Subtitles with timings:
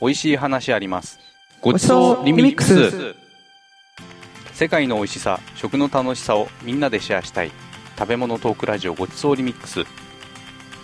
[0.00, 1.20] 美味しい話あります。
[1.60, 3.14] ごちそうリミックス。
[4.54, 7.52] 世界の美味しさ食の楽しさをみんなでシェアしたい。
[7.98, 9.84] 食べ物トークラジオごちそうリミックス。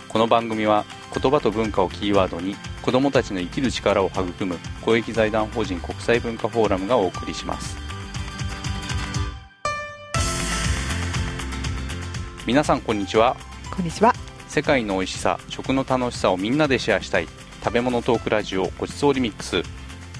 [0.07, 0.85] この番組は
[1.19, 7.75] 言葉と文化をキーワードに子どもたちの生きる力を育む公益財団法人国際文化フォーラムがお送りします。
[12.45, 13.35] 皆さんこんにちは。
[13.75, 14.13] こんにちは。
[14.47, 17.27] 世界の美味しさ食の楽しさをみんなでシェアしたい
[17.63, 19.61] 食べ物トークラジオごちそうリミックス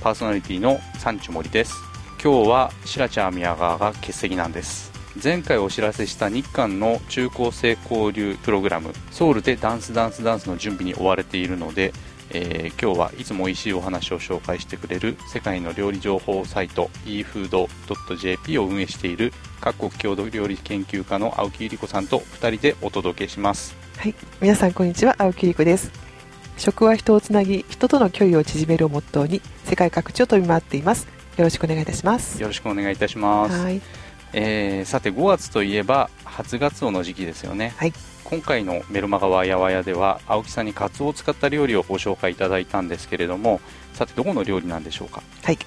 [0.01, 1.73] パーソナリティの三地森です
[2.21, 4.91] 今日は白ちゃん宮川が欠席なんです
[5.23, 11.93] 前回お知らせした日韓の中高生交流プログラムソウルでダンスダンスダンスの準備に追われているので、
[12.29, 24.15] えー今日はいつも美味しいお話を紹介してくれる世界の料理情報サイト efood.jp を運営している各国郷土料理研究家の青木ゆり子さんと2人でお届けしますはい。
[24.39, 25.15] 皆さんこんにちは。
[25.17, 26.06] 青木理子です。
[26.57, 31.07] 食は人をつなぎ、人との距離を縮めるをモットーに世界各地を飛び回っています。
[31.37, 32.41] よろしくお願いいたします。
[32.41, 33.81] よろしくお願いいたします、はい。
[34.33, 43.61] えーさて5月といえば初ガツオの時期ですよね、はい今回のメルマガわやわやでは青木さんにカツオを使った料理をご紹介いただいたんですけれども
[43.93, 45.23] さてどこの料理なんでしょうか？
[45.43, 45.59] はい。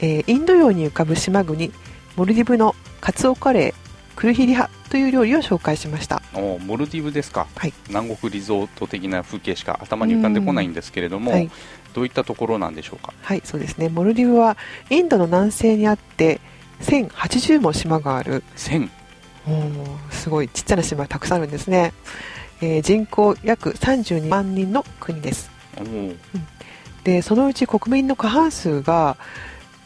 [0.00, 1.70] えーインド洋に浮かぶ島国、
[2.16, 3.87] モルディブのカツオカレー、
[4.18, 6.20] クルヒリハという料理を紹介しました。
[6.34, 7.74] おモルディブですか、はい。
[7.86, 11.48] 南国リゾート的な風景しか頭に浮かんでこないんですけれども、はい。
[11.94, 13.14] どういったところなんでしょうか？
[13.22, 13.88] はい、そうですね。
[13.88, 14.56] モルディブは
[14.90, 16.40] インドの南西にあって、
[16.80, 18.42] 1080も島がある。
[18.56, 18.90] 1000
[19.46, 21.92] おーすごいちっちゃな島がたくさんあるんですね、
[22.60, 25.48] えー人口約32万人の国です。
[25.76, 26.16] おー。
[27.04, 29.16] でそのうち国民の過半数が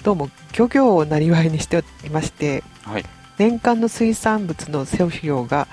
[0.04, 3.04] どうも漁業をなりわいにしておりましてはい
[3.38, 5.68] 年間の水産物の消費量が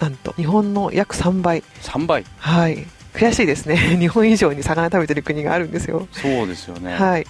[0.00, 1.62] なんと日本の約3倍。
[1.82, 2.24] 3倍。
[2.38, 2.86] はい。
[3.14, 3.76] 悔しいですね。
[3.98, 6.06] 日本以上に魚食べてる国があるんですよ。
[6.12, 7.26] そうですよね、はい。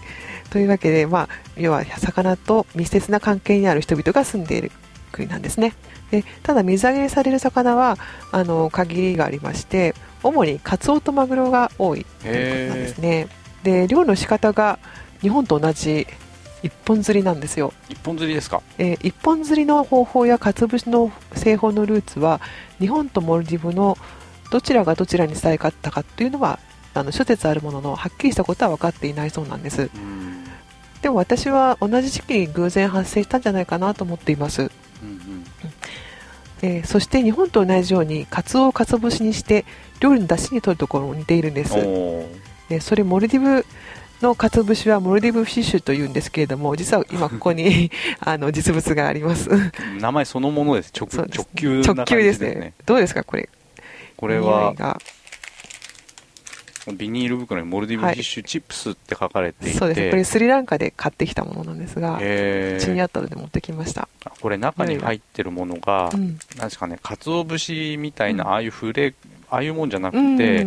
[0.51, 4.70] というわけで、まあ、要は魚と密接な関係にある人々が住んでいる
[5.12, 5.75] 国なんですね。
[6.11, 7.98] でただ水揚げされる魚は
[8.33, 13.29] あの限りがありまして主にカツオとマグロが多いということなんですね。
[13.63, 14.79] で漁の仕方が
[15.20, 16.07] 日本と同じ
[16.63, 18.63] 一本釣りなんですよ、一本釣りですか？
[18.79, 22.41] えー一本釣りの方法やかつぶしの製法のルーツは
[22.80, 23.96] 日本とモルディブの
[24.51, 26.58] どちらがどちらに伝えかったかというのは
[26.95, 29.83] あの諸説あるもののはっきりしたことは分かっていないそうなんです。
[29.83, 30.45] うん。
[31.01, 34.70] でも私は同じ時期に偶然発生したんじゃないかなと思っています、うん
[36.61, 39.64] えーそして日本と同じようにカツオをかつお節にして
[40.01, 41.79] 料理の出汁に取るところも似ているんです。
[41.79, 42.27] うん、おー
[42.69, 43.64] でそれモルディブ
[44.23, 47.90] のかつお節はモルディブフィッシュというんですけれども実は今ここに
[48.20, 49.48] あの実物があります。
[50.01, 50.92] 名前そのものです。
[50.95, 51.18] 直です。
[51.39, 52.06] 直球な感直じでね。
[52.06, 52.73] 球ですすね。
[52.86, 53.48] どうですかこれ？
[54.17, 54.74] これは
[56.92, 60.11] ビニール袋にモルディブフィッシュチップスって書かれていて、そうですね。
[60.11, 64.08] これスリランカで買ってきたものなんですがへうちにーあったので持ってきました、
[64.40, 66.39] これ中に入ってるものが、うん。
[66.57, 68.51] なんですかね鰹節みたいな、うん。
[68.51, 69.14] ああいうフレ
[69.51, 70.67] ああいうもんじゃなくうんて、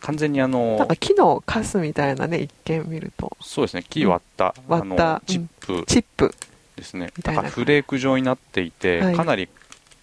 [0.00, 3.36] 完全にあのなんか木のカスみたいなね一見見ると。
[3.40, 3.84] そうですね。
[3.88, 5.84] 木割った、割ったあのチップ。
[5.86, 6.34] チップ、
[6.80, 7.42] ですね、みたな。
[7.42, 9.14] ないんかフレーク状になっていて、はい。
[9.14, 9.48] かなり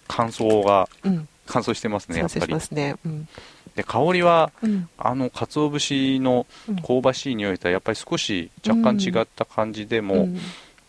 [0.06, 2.54] 乾燥がうん、乾燥してますねやっぱり。
[2.70, 2.96] ね。
[3.04, 3.28] うん。
[3.74, 4.88] で香りはうん。
[4.96, 6.76] あの鰹節のうん。
[6.76, 10.38] 香ばしい匂いとはやっぱり少し若干違った感じでも、うん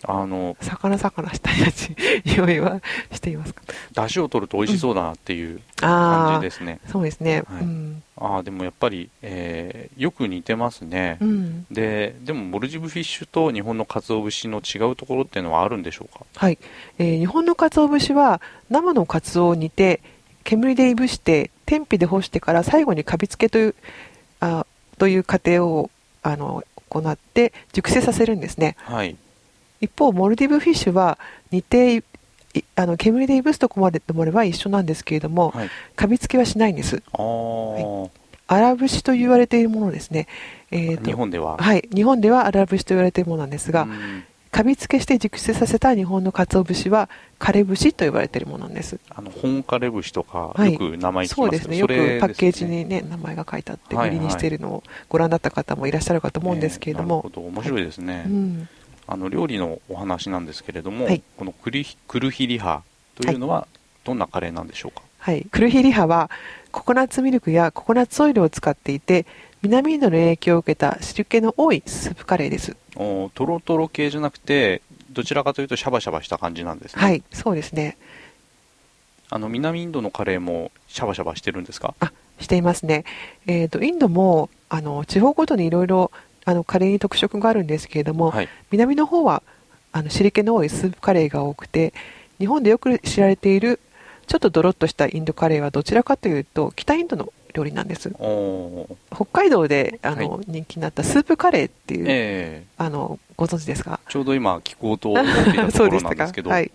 [0.03, 1.89] あの魚魚したやつ
[2.25, 3.63] 匂いはしていますか？
[3.93, 7.43] 出汁を取ると美味しそうだなっていう感じですね、そうですね。
[7.47, 8.03] はいうん。
[8.15, 11.65] ああでもやっぱり、えーよく似てますね、うん。
[11.69, 16.25] ででもモルジブフィッシュと日本の鰹節の違うところっていうのはあるんでしょうか？
[16.35, 16.57] はい。
[16.97, 20.01] えー日本の鰹節は生の鰹を煮て
[20.45, 23.75] 煙でいぶして天日で干してから最後にカビ付けという
[24.39, 24.65] あ
[24.97, 25.91] という過程を
[26.23, 28.77] あの行って熟成させるんですね。
[28.79, 29.17] はい
[29.81, 31.17] 一方モルディブフィッシュは
[31.51, 32.03] 煮てい
[32.75, 35.69] あの煙でいぶすとこまでともれば一緒なんですけれども、はい。
[35.95, 37.03] カビ付けはしないんです。
[37.13, 38.09] あー、
[38.47, 40.27] 荒節と言われているものですね。
[40.71, 41.57] えーと日本では。
[41.57, 44.23] はい、日本では荒節と言われているものなんですが、うん。
[44.51, 48.99] カビ付けして熟成させた日本の鰹節は枯れ節と言われているものなんです。
[49.09, 50.73] あの本枯れ節とかはい。
[50.73, 51.77] よく名前聞きそうですね。
[51.77, 54.09] よくれパッケージにね名前が書いてあってはい。
[54.09, 57.47] 売りにしているのをご覧になった方もいらっしゃるかと思うんですけれども、えーなるほど。
[57.59, 58.69] 面白いですね、うん、
[59.11, 62.83] あの料理のお話なんですけれども、はいこのクリクルヒリハ
[63.15, 63.67] というのは
[64.03, 66.29] どんなカレーなんでしょうか、はい、クルヒリハは
[66.71, 69.25] ココナッツミルクやココナッツオイルを使っていて
[69.63, 72.77] 南インドの影響を受けた汁気の多いスープカレーです。
[72.95, 77.97] おトロトロ系じゃなくてどちらかというとシャバシャバした感じなんですね、はい、そうですね。
[79.31, 81.95] あの南インドのカレーもシャバシャバしてるんですか？
[82.39, 83.05] していますね。
[83.47, 86.11] えっ、とインドもあの地方ごとにいろいろ
[86.49, 88.49] あのカレーに特色があるんですけれども、はい。
[88.71, 89.43] 南の方は
[89.91, 91.93] あの汁気の多いスープカレーが多くて
[92.39, 93.79] 日本でよく知られている
[94.25, 98.11] ちょっとドロッとしたインドカレーはどちらかというと北インドの料理なんです。
[99.13, 102.65] 北海道であの、は人気になったスープカレーっていう、ええ。
[102.77, 104.01] あのご存知ですか？
[104.09, 106.49] ちょうど今聞こうと思っていたところなんですけど。
[106.49, 106.71] はい、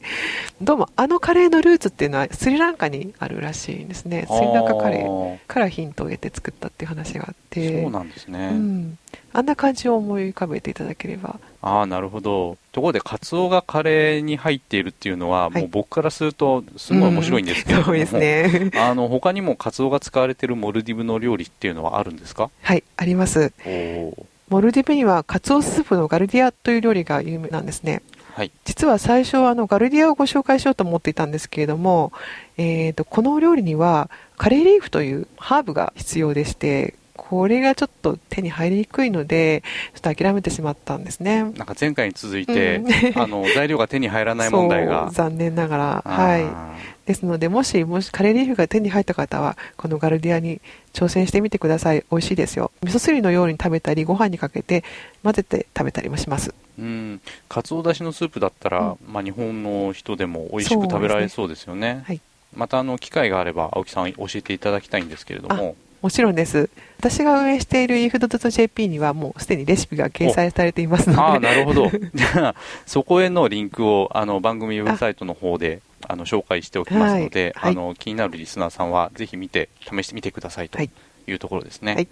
[0.62, 4.26] どうもあのカレーのルーツっていうのはスリランカにあるらしいんですね。
[4.26, 7.82] スリランカカレーーからヒントを得て作ったっていう話があって。
[7.82, 8.49] そうなんですね。
[8.52, 8.99] うん、
[9.34, 11.38] あんな感じを思い浮かべていただければ。
[11.61, 12.56] ああ、なるほど。
[12.72, 15.62] ところで、カツオがカレーに入っているっていうのは、はい。
[15.62, 18.70] もう僕からすると、すごい面白いんですけれども、そうですね。
[18.81, 22.50] あの、他にもカツオが使われているモルディブの料理っていうのはあるんですか？
[22.62, 23.52] はいあります。
[23.66, 24.25] おー
[24.55, 28.03] モルディブにはカツオスープのガルディアという料理が有名なんですね。
[28.35, 28.53] はい。
[28.65, 32.12] 実は最初はあのガルディアをご紹介しようと思っていたんですけれども、
[32.56, 41.43] えー、とこの料理にはカレーリーフというハーブが必要でしてこれがちょっと手に入りにくいのでちょっと諦めてしまったんですね。
[41.43, 43.21] なんか前回に続いて、うん。
[43.21, 45.11] あの、材料が手に入らない問題 そがう。
[45.11, 46.03] 残念ながら。
[46.05, 50.61] はいですのでもしもしカレーリーフが手に入った方はこのガルディアに
[50.93, 52.05] 挑戦してみてください。
[52.11, 52.71] 美味しいですよ。
[52.83, 54.85] 味噌汁のように食べたりご飯にかけて
[55.23, 56.55] 混ぜて食べたりもします。
[56.79, 57.21] うん。
[57.49, 62.03] カツオだしのスープだったら、まあ日本の人でも美味しく食べられそうですよね。
[62.06, 62.21] はい。
[62.56, 65.75] また、あの、機会があれば、青木さん教えていただきたいんですけれども、
[66.05, 66.69] もちろんです。
[66.99, 71.23] 私が運営している efood.jp にはもうすでにレシピが掲載されていますので。
[71.23, 71.91] ああ、なるほど。
[72.15, 72.55] じゃあ、
[72.85, 80.91] そこへのリンクを、あの、番組ウェブサイトの方で、あの、紹介しておきますので、はいあの、気になるリスナーさんは、ぜひ見て、試してみてくださいとはい。
[81.27, 81.95] いうところですね。
[81.95, 82.09] はい。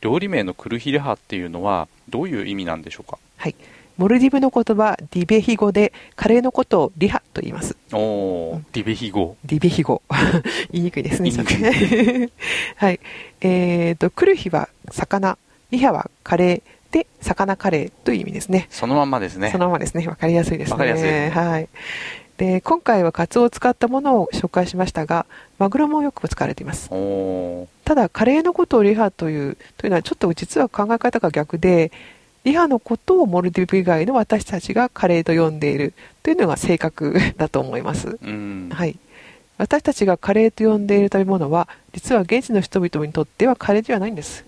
[0.00, 3.18] 料理名のクルヒレハっていうのは、どういう意味なんでしょうか？
[3.36, 3.54] はい。
[3.98, 7.74] モルディブの言葉ディベヒ語でカレーのことをリハと言います。
[7.94, 8.66] おおー、うん。
[8.72, 9.36] ディベヒ語。
[9.46, 10.02] ディベヒ語
[10.70, 11.30] 言いにくいですね
[12.76, 13.00] はい。
[13.40, 15.38] えーとクルヒは魚。
[15.70, 16.92] リハはカレー。
[16.92, 18.66] で魚カレーという意味ですね。
[18.70, 19.50] そのまんまですね。
[19.50, 20.06] そのままですね。
[20.06, 20.72] わかりやすいですね。
[20.72, 21.30] わかりやすい。
[21.30, 21.68] はい
[22.38, 25.26] で今回はカツオを使ったものを紹介しましたが
[25.58, 26.90] マグロもよく使われています。
[27.84, 31.92] ただカレーのことをリハというというのはちょっと実は考え方が逆で
[32.44, 38.18] リハのことをモルディブ以外の私たちがカレーと呼んでいるというのが正確だと思います。
[38.70, 38.98] はい、
[39.58, 44.44] 私たちがカレーと呼んでいる食べ物は実は現地の人々にとってはカレーではないんです、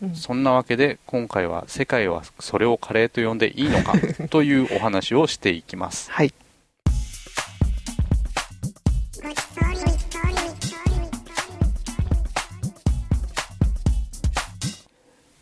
[0.00, 0.14] うん。
[0.14, 3.94] そんなわけで、今回は世界はそれをカレーと呼んでいいのか
[4.30, 6.10] というお話をしていきます。
[6.12, 6.32] はい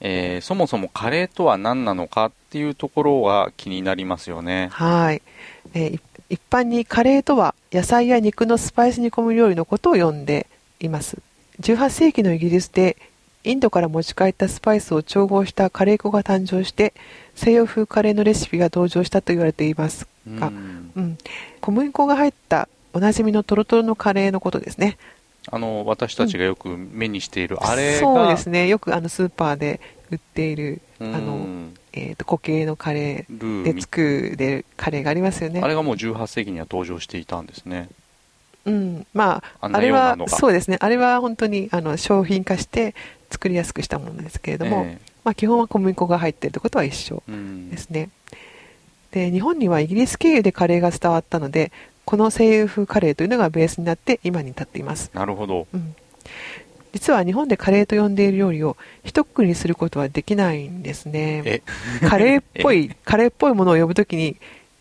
[0.04, 4.68] えーそもそもカレーとは何なのかっていうところが気になりますよね。
[4.72, 5.22] はい、
[5.74, 6.00] えーい
[6.30, 10.46] 一般にカレーとは野菜や肉のスパイス煮込み料理のことを呼んで
[10.80, 11.18] います。
[11.60, 12.96] 18世紀のイギリスで
[13.44, 16.94] インドから持ち帰ったスパイスを調合したカレー粉が誕生して
[17.34, 20.92] 西洋風カレーのレシピが登場したと言われていますが、うん。
[20.96, 21.18] うん、
[21.60, 24.98] 小麦粉が入ったおなじみのトロトロのカレーのことですね。
[25.50, 28.68] あの私たちがよく目にしているあれが、そうですね。
[28.68, 29.80] よくあのスーパーで
[30.10, 35.60] 売っているうあのんえー、と固形のカレルーで作るカレーがありますよね。
[35.60, 37.88] あれがもう18世紀には登場していたんですね。
[38.64, 42.94] うん、まあ、ああれはそうですね、あれは本当にあの商品化して
[43.28, 47.22] 作りやすくしたものですけれども、えまあ、基本は小麦粉が入っているということは一緒
[47.70, 48.10] ですね。
[49.10, 51.72] で、日本にはイギリス経由でカレーが伝わったので、
[52.04, 55.10] この西洋風カレーというのがベースになって今に至っています。
[55.14, 55.66] なるほど。
[55.72, 55.94] うん、
[56.92, 61.42] 実は日本でカレーと呼んでいる料理を一括りにすることはできないんですね。
[61.44, 61.62] え、
[62.06, 64.36] カレーっぽい、カレーっぽいものを呼ぶときに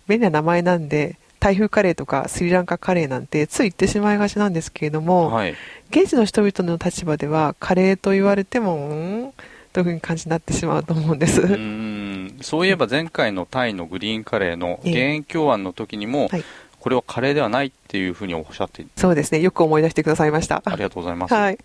[0.07, 5.55] 便利な名前なんで、台風カレーとかスリランカカレーなんてつい言ってしまいがちなんですけれども、はい。
[5.89, 9.33] 現地の人々の立場ではカレーと言われても、ん
[9.73, 11.41] というふうに感じになってしまうと思うんです。
[11.41, 16.43] うんそういえば前回のタイのグリーンカレーのええ減塩共案の時にも、はい
[16.81, 19.39] これはカレーではないっていうふうにおっしゃってそうですね。
[19.39, 20.63] よく思い出してくださいました。
[20.65, 21.33] ありがとうございます。
[21.33, 21.59] はい。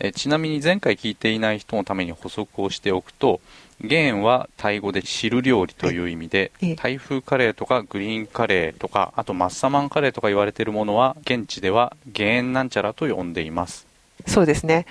[0.00, 3.40] えちなみに前回聞いていない人のために補足をしておくと
[3.82, 13.86] 減はタイ語で汁料理という意味で、タイ風カレーとかグリーンカレーとかあとマッサマンカレーとか言われているものは現地では減なんちゃらと呼んでいます
[14.26, 14.86] そうですね。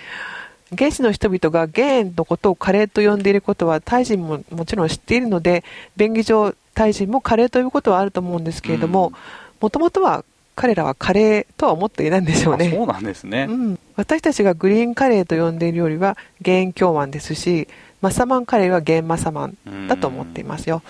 [0.74, 5.64] 現地の人々がゲーンのことをカレーと呼んでいることはタイ人ももちろん知っているので
[5.98, 9.12] 便宜上タイ人もカレーと呼ぶことはあると思うんですけれども
[9.60, 10.24] もともとは
[10.56, 12.68] 彼らはカレーとは思っていないんでしょうね。
[12.68, 17.68] あそうなんですね、うん、私たちがグリーンカレーと呼んでいるよりはゲーン京湾ですし
[18.02, 20.82] マサマンカレーはゲーンマサマンだと思っていますよ。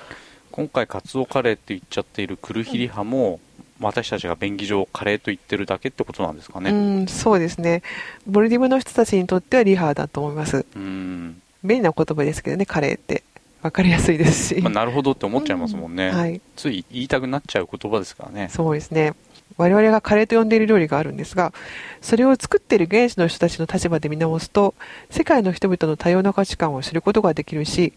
[0.51, 3.39] 今回カツオカレーって言っちゃっているクルヒリハも、
[3.81, 6.71] 私たちが便宜上カレーと言ってるだけってことなんですかね。
[6.71, 7.83] うんそうですね。
[8.29, 10.65] モルディブの人たちにとってはリハーだと思います。
[10.75, 11.41] うん。
[11.63, 13.23] 便利な言葉ですけどねカレーって。
[13.61, 18.49] 分かりやすいですし、まあ、なるほどって思っちゃいますもんね、うんはい、つい言いたくなっちゃう言葉ですからね。
[18.49, 19.13] そうですね。
[19.57, 21.53] 我々がカレーと呼んでいる料理があるんですが
[22.01, 24.73] それを作っている現地の人たちの立場で見直すと
[25.09, 27.93] 世界の人々の多様な価値観を知ることができるし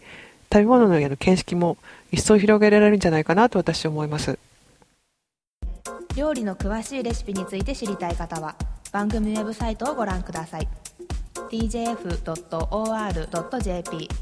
[0.53, 1.77] 食べ物の見識も
[2.13, 4.39] 一層広げられるんじゃないかなと私は思います
[6.17, 8.55] 料理の詳しいレシピについて知りたい方は
[8.93, 10.69] 番組ウェブサイトをご覧ください。
[11.51, 12.09] tjf.or.jp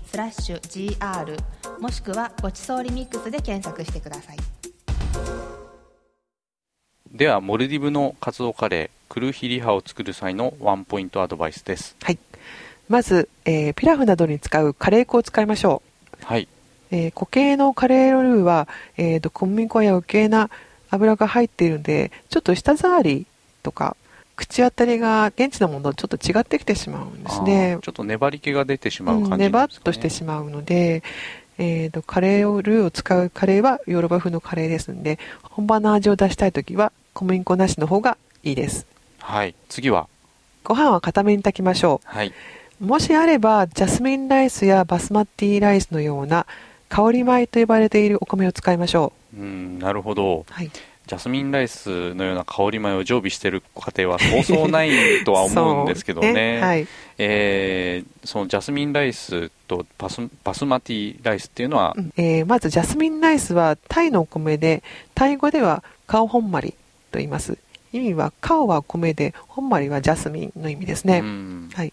[0.06, 0.60] スラッシュ
[0.98, 1.36] gr
[1.78, 4.36] もしくはごちそうリミックスで検索してください。
[7.12, 11.94] ではモルディブのカツオカレークルーヒリハを作る際のワンポイントアドバイスです。
[12.02, 12.18] はい。
[12.88, 15.82] まず、えーピラフなどに使うカレー粉を使いましょ
[16.22, 16.24] う。
[16.24, 16.48] はい。
[16.90, 20.48] えー固形のカレールーは、えーと小麦粉や余計な
[20.92, 23.26] 油が入っているのでちょっと舌触り
[23.64, 23.96] とか
[24.36, 27.78] 口当たりが現地のものとちょっと違ってきてしまうんですね。
[27.82, 31.02] ちょっと粘り気が出てしまううん感じですか、ねネバッとしてしまうので、
[31.58, 38.86] えーとカレーをルーを使うカレーはヨーロッパ風のカレーですので本場の味を出したい時は小麦粉なしの方がいいです。
[39.18, 40.08] はい次は？
[40.64, 42.32] ご飯は固めに炊きましょはい、
[42.80, 46.46] うもしあればジャスミンライスやバスマティライスのような
[46.92, 49.42] 香り米と呼ばれているお米を使いましょう。
[49.42, 50.44] んなるほど。
[50.46, 50.70] うはい。
[51.06, 54.90] ジャスミンライスのような香り米を常備している家庭はそうそうない
[55.24, 56.58] とは思うんですけどね。
[56.60, 56.86] そうはい。
[57.16, 62.12] えーそのジャスミンライスとバスバスマティライスっていうのは、うん。
[62.18, 64.82] えーまずジャスミンライスはタイのお米で
[65.14, 66.72] タイ語ではカオホンマリ
[67.10, 67.56] と言います。
[67.94, 71.70] 意味はカオは米でホンマリはジャスミンの意味ですね、うん。
[71.72, 71.92] はい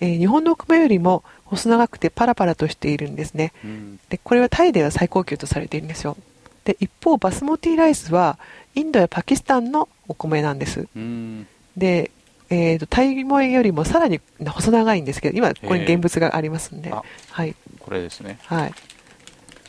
[0.00, 3.52] えー日本のお米よりも細長くてパラパラとしているんですね。
[3.64, 4.00] うん。
[4.08, 6.16] でこれはタイでは最高級とされているんですよ。
[6.64, 8.38] で一方バスモティライスは
[8.74, 10.86] インドやパキスタンのお米なんです。
[10.94, 11.46] うん。
[11.76, 12.10] で、
[12.50, 17.54] えーとタイ米よりもさらに細長いんですけど今ここに現物がありますんで、あはい。
[17.80, 18.38] これですね。
[18.44, 18.72] はい。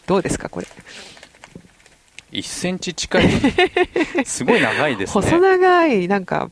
[0.05, 0.67] どうですかこれ。
[2.31, 3.29] 1センチ近い。
[4.25, 5.13] すごい長いですね。
[5.21, 6.51] 細長いなんか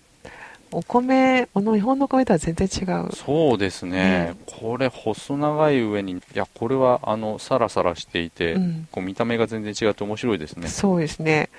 [0.71, 3.09] お米この日本の米とは全然違う。
[3.15, 8.87] そうですね、これ細長い上にいやこれはあのサラサラしていて、うん。
[8.91, 10.67] こう見た目が全然違って面白いですね。
[10.67, 11.49] そうですね。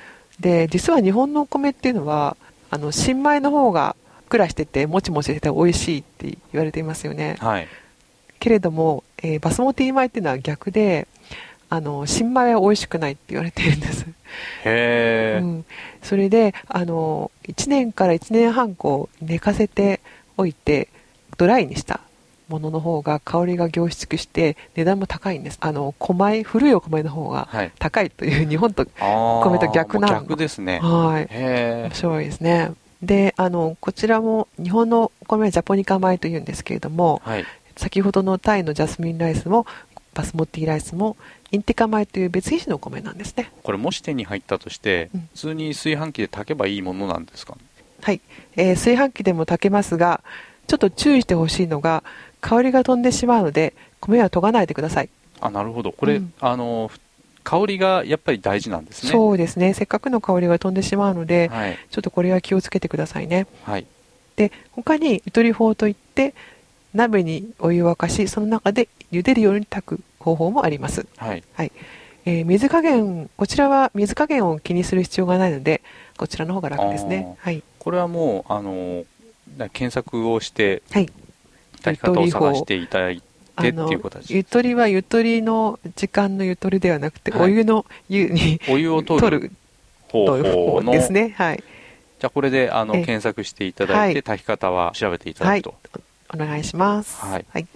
[0.40, 2.36] で実は日本のお米っていうのは
[2.70, 7.36] あの新米の方がふっくらしててもちもちしてて美味しいって言われていますよね。
[7.40, 7.68] はい。
[8.38, 11.08] けれども、えーバスモティ米っていうのは逆で
[11.70, 14.06] あの新米は美味しくないって言われているんです、
[14.64, 15.64] へえ、うん、
[16.02, 20.00] それであの1年から1年半こう寝かせて
[20.36, 20.88] おいて
[21.36, 22.00] ドライにした
[22.48, 25.58] ものの方が香りが凝縮して値段も高いんです。
[25.60, 27.72] あの米古いお米の方がはい。
[27.78, 30.80] 高いという日本と米と逆なのもう逆ですね。
[30.80, 31.26] はい。
[31.30, 32.72] へ面白いですね。
[33.02, 37.44] であのこちらも日本のお米はジャポニカ米というんですけれどもえはい。
[37.76, 39.66] 先ほどのタイのジャスミンライスも
[40.14, 41.16] バスモティライスも
[41.50, 43.50] インティカ米という別品種のお米なんですね。
[43.62, 45.20] これもし手に入ったとして、うん。
[45.32, 47.56] 普通に炊飯器で炊けばいいものなんですか？
[48.02, 48.20] はい、
[48.56, 50.20] えー炊飯器でも炊けますが
[50.66, 52.04] ちょっと注意してほしいのが
[52.40, 55.08] 香りが飛んでしまうので米は研がないでください、
[55.40, 55.92] あなるほど。
[55.92, 56.32] これ、うん。
[56.40, 57.00] あのふ
[57.44, 59.10] 香りがやっぱり大事なんですね。
[59.10, 59.72] そうですね。
[59.72, 61.78] せっかくの香りが飛んでしまうので、はい。
[61.90, 63.46] ちょっとこれは気をつけてくださいね。
[63.64, 63.86] はい。
[64.36, 66.34] で他にゆとり法といって
[66.92, 70.00] 鍋にお湯を沸かしその中で茹でるように炊く
[70.34, 71.42] 方法もあります、はい。
[72.24, 75.80] えー水加減こちらは水加減を気にする必要がないので
[76.18, 77.36] こちらの方が楽ですね。
[77.40, 79.04] はい、これはもうあの
[79.56, 81.08] な検索をしてはい、
[81.82, 83.22] 炊き方を探していただいて
[83.56, 83.90] あの
[84.28, 87.42] ゆとりはゆとりの時間のゆとりではなくて、はい。
[87.42, 89.50] お湯の湯にお湯を取る
[90.08, 91.34] 方法ですね。
[91.36, 91.56] はい。
[91.56, 93.04] じゃあこれであのええ。
[93.04, 94.22] 検索していただいて、はい。
[94.22, 95.74] 炊き方は調べていただくと、
[96.34, 97.16] お願いします。
[97.16, 97.66] はい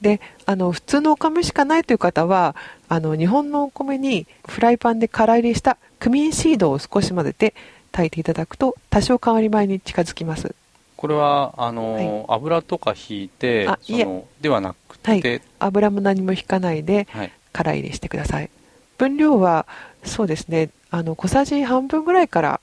[0.00, 2.54] であの普通のお米しかないという方は
[2.88, 7.54] あの日本のお米にフライパンで空入りしたクミンシードを少し混ぜて
[7.92, 10.54] 炊いていただくと多少香り米に近づきます。
[10.96, 14.04] これはあの、油とか引いてあい
[14.40, 18.50] ではなくて、はい油も何も引かないではい空入りしてください。
[18.98, 19.66] 分量は
[20.04, 22.60] そうですねあの小さじ半分ぐらいから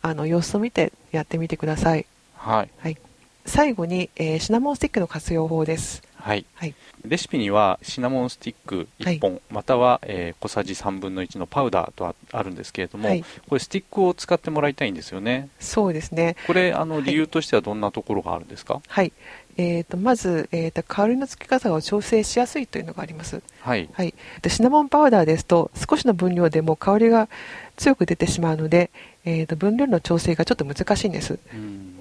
[0.00, 2.06] あの様子を見てやってみてください。
[2.34, 2.98] はい
[3.44, 6.02] 最後に、えーシナモンスティックの活用法です。
[6.16, 6.46] はい。
[6.54, 6.74] はい。
[7.04, 13.24] レシピにはシナモンスティック1本、または、えー小さじ3分の1のパウダーとああるんですけれども、はい。
[13.48, 15.48] これスティックを使ってもらいたいんですよね。
[15.58, 16.36] そうですね。
[16.46, 17.04] これあのはい。
[17.04, 18.80] 理由としてはどんなところがあるんですか？
[18.86, 19.12] はい。
[19.58, 23.86] えー、とまず、えー、と香りのつき方を調整しやすいというのがあります、はい。
[23.92, 27.28] はい、でシナモンパウダーですと少しの分量でも香りが
[27.76, 28.90] 強く出てしまうので、
[29.26, 31.38] えー、と分量の調整がちょっと難しいんです。
[31.52, 31.98] うん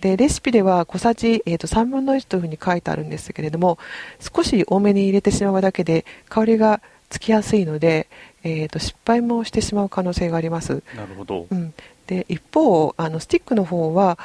[0.00, 3.78] でレシピでは小さじ、えー、と3分の1というふうに書いてあるんですけれども
[4.20, 6.80] 少し多めに入れてしまうだけで香りが
[7.10, 8.08] つきやすいので、
[8.44, 10.82] えー、と失敗もしてしまう可能性があります。
[10.96, 11.74] なるほど、うん、
[12.06, 14.18] で一方あのスティックの方は、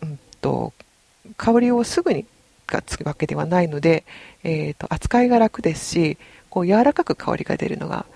[0.00, 0.72] うん、と
[1.36, 2.24] 香りをすぐに
[2.66, 4.04] がつくわけではないので、
[4.42, 6.18] えー、と扱いが楽ですし
[6.48, 8.06] こう柔らかく香りが出るのが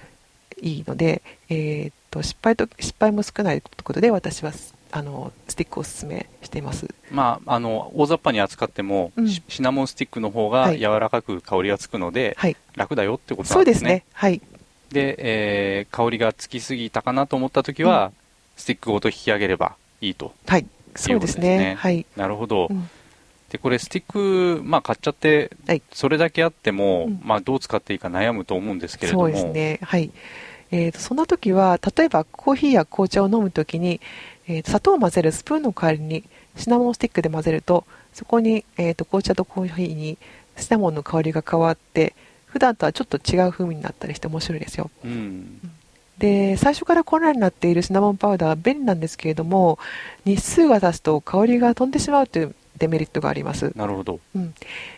[0.62, 4.52] いいので、えー、と失敗と失敗も少ないということで私は
[4.90, 6.88] あのスティックをおすすめしています。
[7.10, 9.28] まあ、あの大雑把に扱っても、うん。
[9.28, 10.78] シシナモンスティックの方がはい。
[10.78, 12.56] 柔らかく香りがつくので、はい。
[12.74, 13.90] 楽だよってことそうでなんですすね。
[13.90, 14.40] ねはい。
[14.90, 18.12] で、えー香りがつきすぎたかなと思った時は、
[18.56, 20.34] スティックごと引き上げればいいと。
[20.46, 20.66] はい。
[20.96, 21.58] そうですね。
[21.58, 21.74] ね。
[21.78, 22.88] はい、なるほど、うん。
[23.50, 25.82] でこれスティック、まあ、買っちゃって、はい。
[25.92, 27.20] それだけあっても、うん。
[27.22, 29.24] まあ、どう使っていいか悩むと思うんですけれども。
[29.24, 29.78] そうですね。
[29.82, 30.10] はい。
[30.70, 34.00] えー、とそんな時は例えばコーヒーや紅茶を飲む時に、
[34.48, 36.24] えーと砂糖を混ぜるスプーンの代わりに
[36.56, 40.18] シナモンスティックで混ぜるとそこに、えー、と紅茶とコーヒーに
[40.56, 42.14] シナモンの香りが変わって
[42.46, 44.90] 普段とはちょっと違う風味になったりして面白いですよ。
[45.04, 45.60] うん。
[46.18, 49.78] で最初から粉になっているシナモンパウダーは便利なんですけれども
[50.24, 53.72] 日数が経つと香りが飛んでしまうというデメリットがあります。
[53.76, 54.18] なるほど。
[54.34, 54.54] うん、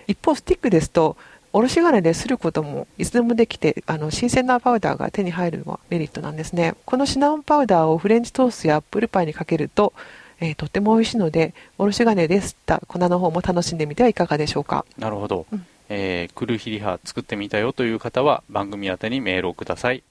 [0.06, 1.16] 一方スティックですと
[1.52, 6.74] おろし金ですることもいつでもできてあの新鮮なパウダーが手に入るのはメリットなんですね。
[6.84, 9.92] このシナモンパウダーをフレンチトーストやアップルパイにかけると、
[10.40, 14.84] えーとっても美味しいのでおろし金で吸った粉の方も楽しんでみてはいかがでしょうか。
[14.96, 15.66] なるほど、うん。
[15.88, 20.04] えークルヒリハ作ってみたよという方は番組宛てにメールをください